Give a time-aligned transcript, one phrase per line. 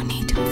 [0.00, 0.28] don't need.
[0.28, 0.49] to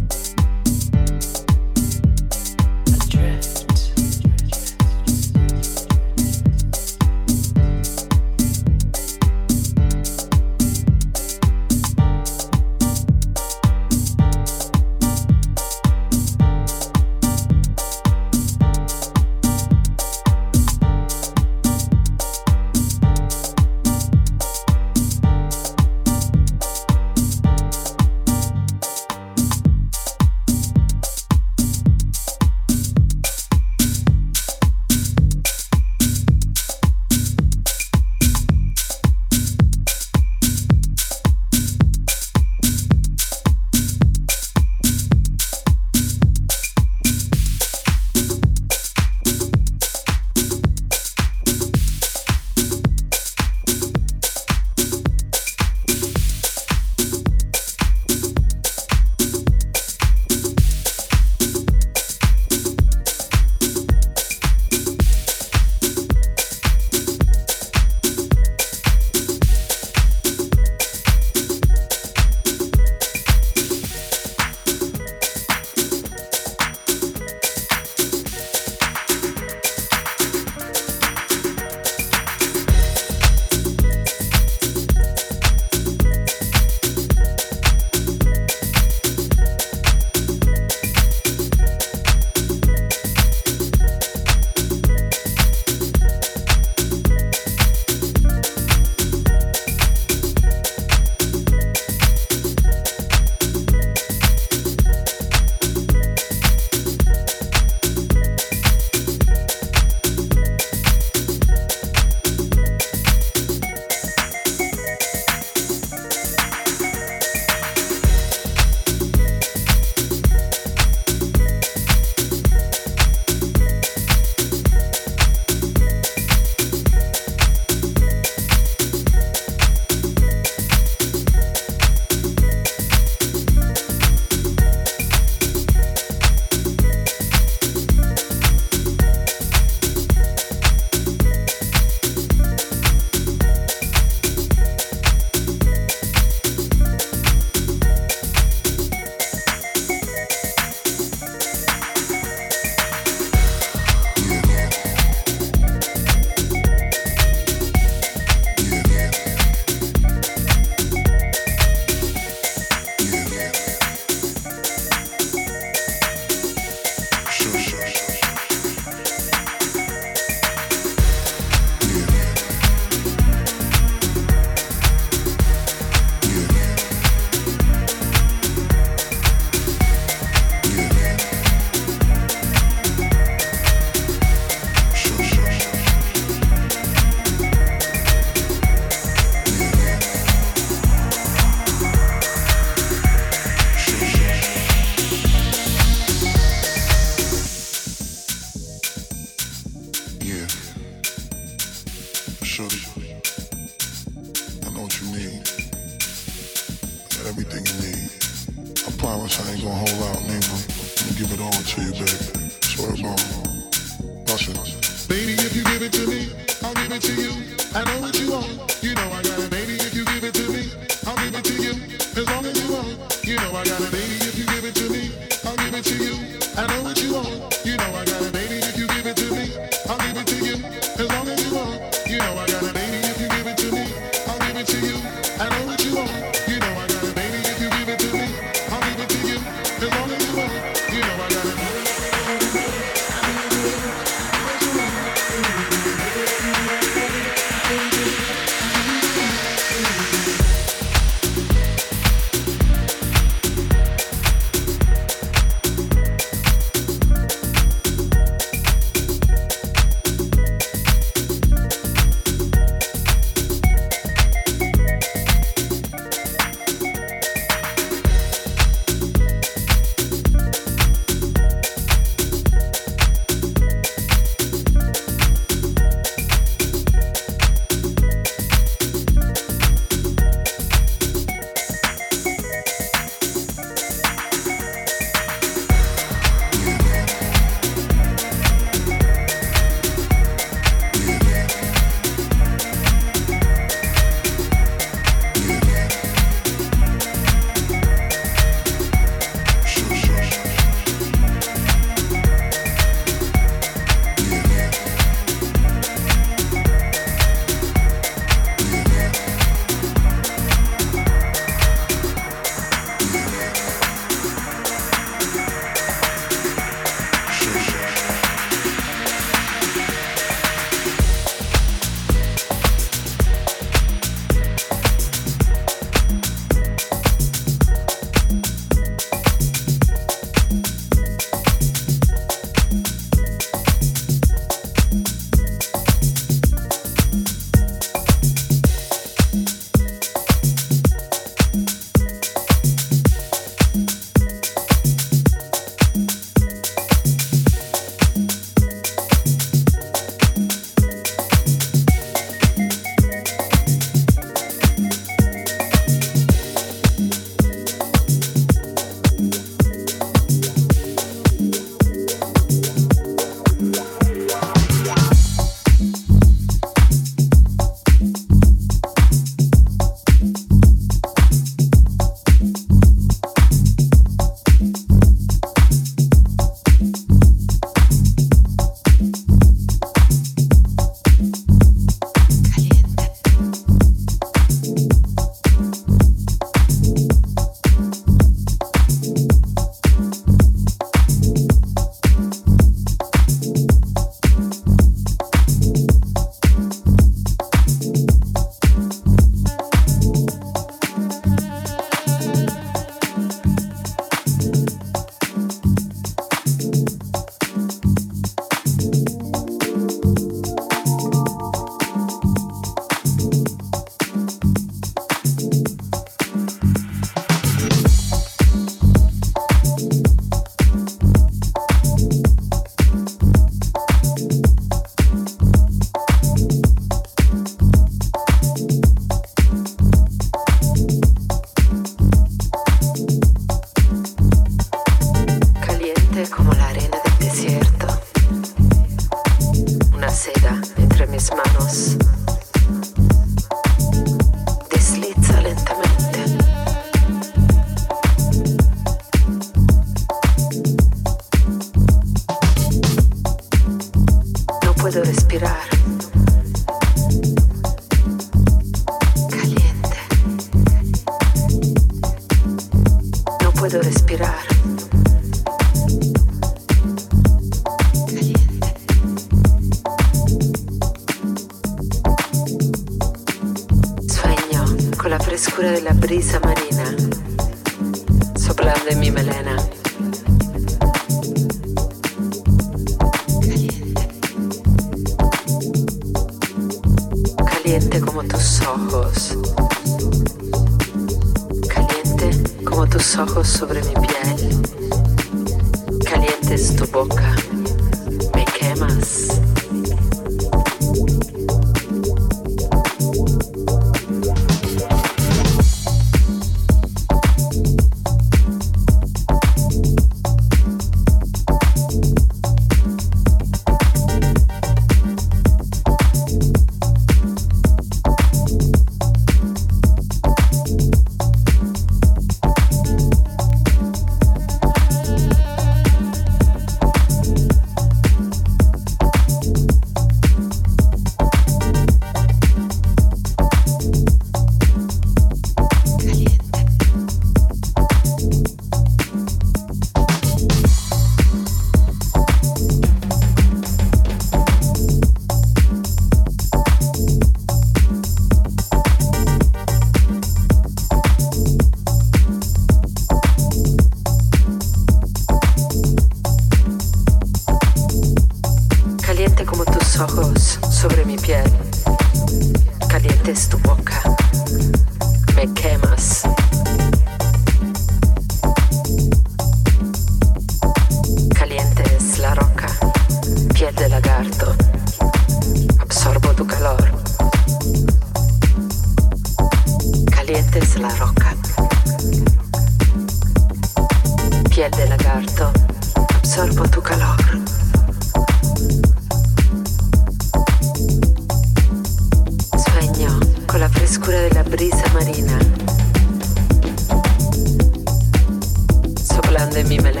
[599.53, 600.00] En mi melena.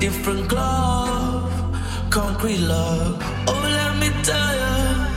[0.00, 1.52] different glove,
[2.08, 3.22] concrete love.
[3.46, 4.74] Oh, let me tell you,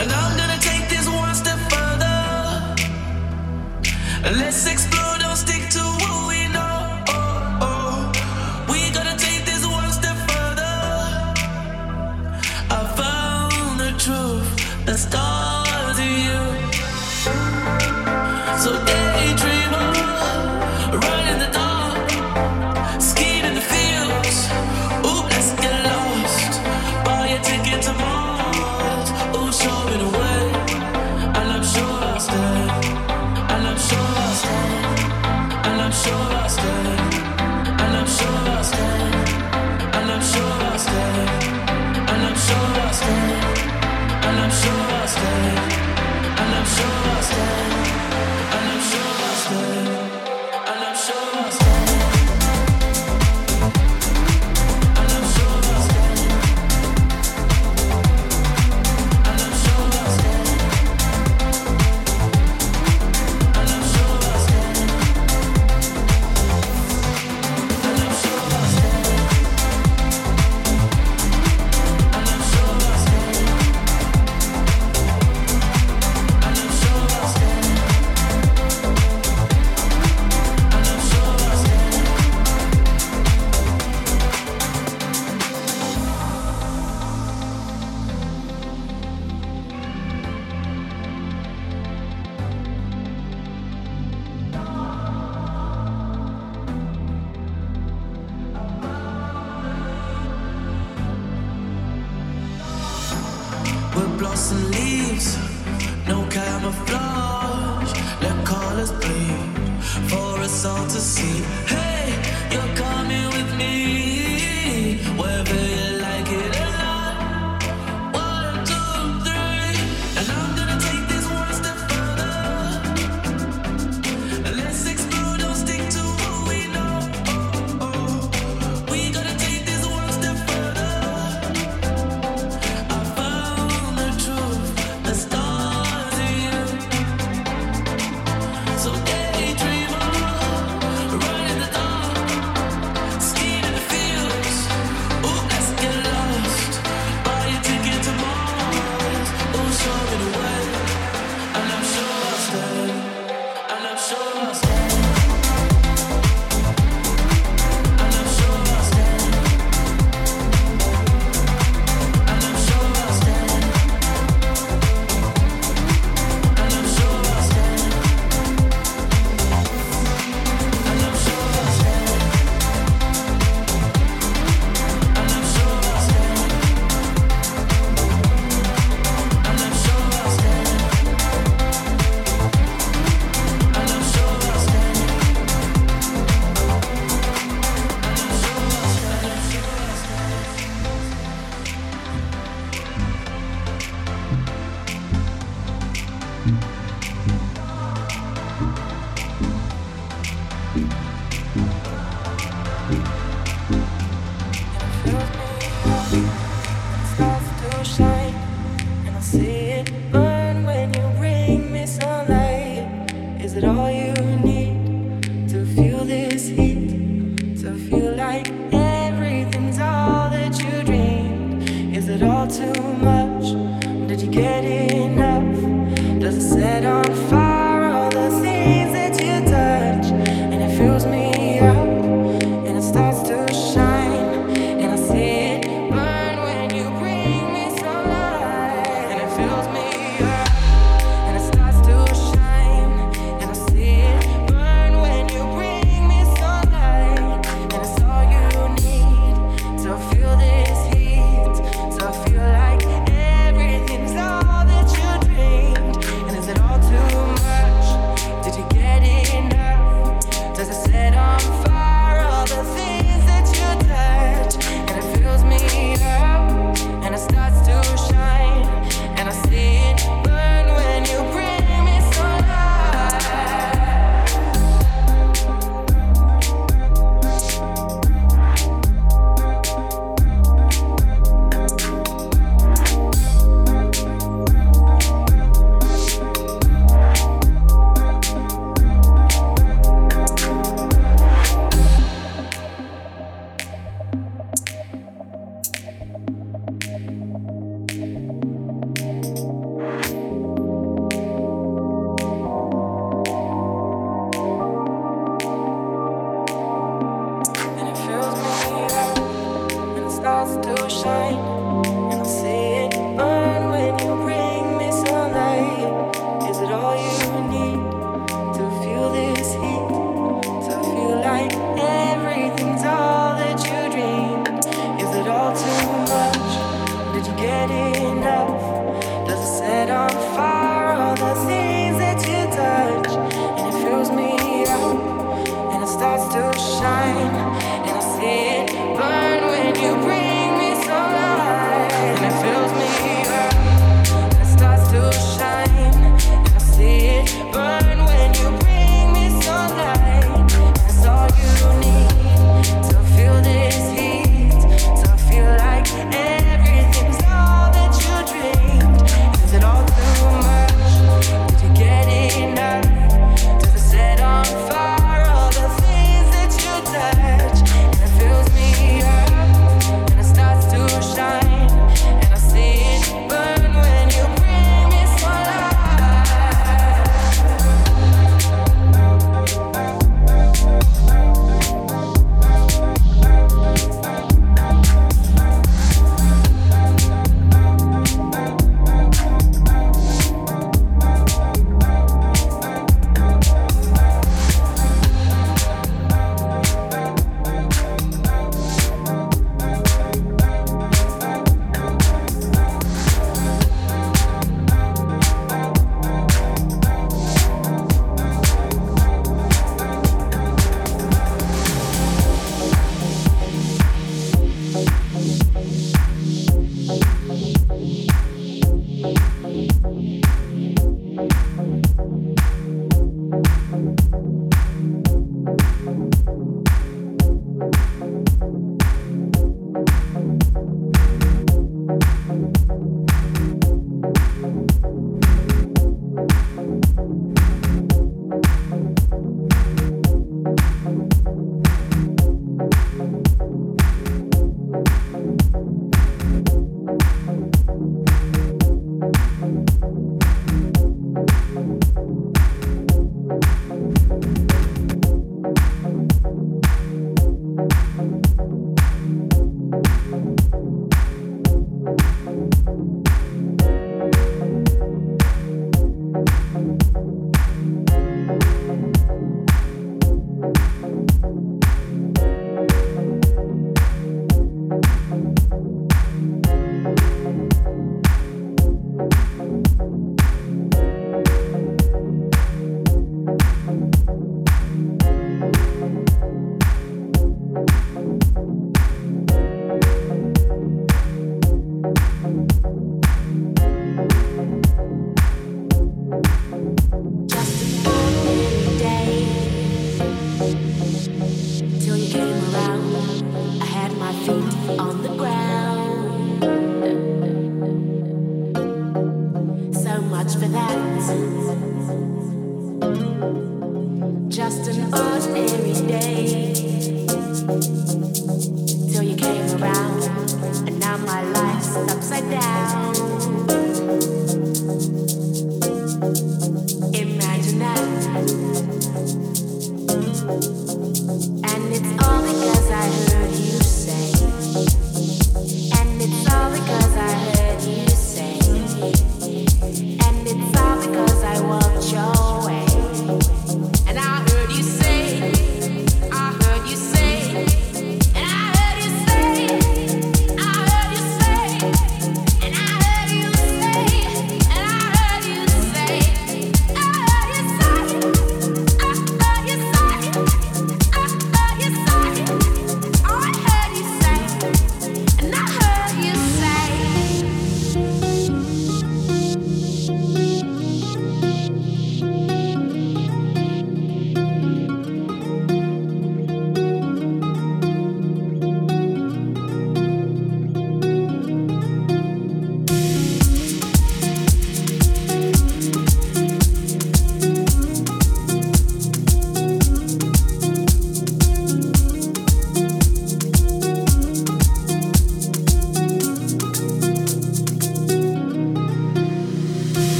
[0.00, 2.74] and I'm gonna take this one step further.
[4.36, 5.03] Let's explore.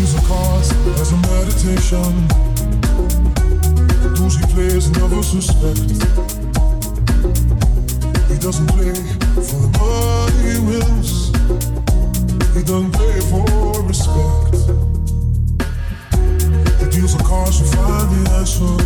[0.00, 2.12] music cards as a meditation.
[4.16, 5.80] Though he plays, never suspect.
[8.30, 8.96] He doesn't play
[9.46, 11.10] for the money he wins.
[12.56, 13.44] He doesn't play for
[13.82, 14.56] respect.
[16.80, 18.76] He deals the cards to find the answer.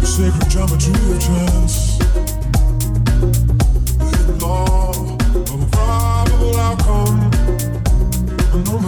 [0.00, 1.95] The sacred geometry of chance.